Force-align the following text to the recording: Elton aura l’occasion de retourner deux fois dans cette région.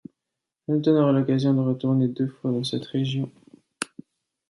Elton 0.67 0.95
aura 0.99 1.11
l’occasion 1.11 1.53
de 1.53 1.59
retourner 1.61 2.07
deux 2.07 2.25
fois 2.25 2.49
dans 2.51 2.63
cette 2.63 2.87
région. 2.87 3.31